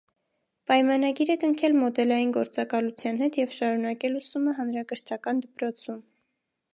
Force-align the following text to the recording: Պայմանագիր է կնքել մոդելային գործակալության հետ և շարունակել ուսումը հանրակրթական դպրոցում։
Պայմանագիր 0.69 1.31
է 1.33 1.35
կնքել 1.43 1.75
մոդելային 1.81 2.31
գործակալության 2.37 3.21
հետ 3.25 3.37
և 3.41 3.53
շարունակել 3.57 4.17
ուսումը 4.23 4.55
հանրակրթական 4.61 5.45
դպրոցում։ 5.45 6.01